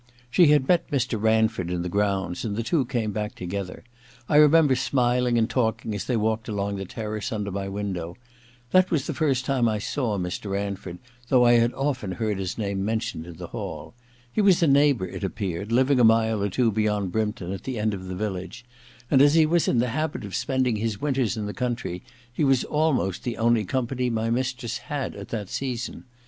She 0.31 0.47
had 0.47 0.67
met 0.67 0.89
Mr. 0.89 1.21
Ranford 1.21 1.69
in 1.69 1.83
the 1.83 1.87
grounds, 1.87 2.43
and 2.43 2.55
the 2.55 2.63
two 2.63 2.85
came 2.85 3.11
back 3.11 3.35
together, 3.35 3.83
I 4.27 4.37
remember, 4.37 4.73
smiling 4.75 5.37
and 5.37 5.47
talking 5.47 5.93
as 5.93 6.05
they 6.05 6.17
walked 6.17 6.49
along 6.49 6.77
the 6.77 6.85
terrace 6.85 7.31
under 7.31 7.51
my 7.51 7.69
window. 7.69 8.17
That 8.71 8.89
was 8.89 9.05
the 9.05 9.13
first 9.13 9.45
time 9.45 9.69
I 9.69 9.77
saw 9.77 10.17
Mr. 10.17 10.53
Ranford, 10.53 10.97
though 11.29 11.45
I 11.45 11.51
had 11.51 11.71
often 11.73 12.09
132 12.09 12.15
THE 12.15 12.17
LADY'S 12.17 12.17
MAID'S 12.17 12.21
BELL 12.23 12.23
ii 12.23 12.29
heard 12.31 12.39
his 12.39 12.57
name 12.57 12.83
mentioned 12.83 13.25
in 13.27 13.37
the 13.37 13.51
hall. 13.55 13.93
He 14.33 14.41
was 14.41 14.63
a 14.63 14.67
neighbour, 14.67 15.05
it 15.07 15.23
appeared, 15.23 15.71
living 15.71 15.99
a 15.99 16.03
mile 16.03 16.41
or 16.43 16.49
two 16.49 16.71
beyond 16.71 17.11
Brympton, 17.11 17.51
at 17.53 17.61
the 17.65 17.77
end 17.77 17.93
of 17.93 18.05
the 18.05 18.15
village; 18.15 18.65
and 19.11 19.21
as 19.21 19.35
he 19.35 19.45
was 19.45 19.67
in 19.67 19.77
the 19.77 19.89
habit 19.89 20.25
of 20.25 20.33
spending 20.33 20.77
his 20.77 20.99
winters 20.99 21.37
in 21.37 21.45
the 21.45 21.53
country 21.53 22.01
he 22.33 22.43
was 22.43 22.63
almost 22.63 23.23
the 23.23 23.37
only 23.37 23.65
company 23.65 24.09
my 24.09 24.31
mistress 24.31 24.79
had 24.79 25.15
at 25.15 25.27
that 25.27 25.47
season. 25.49 26.05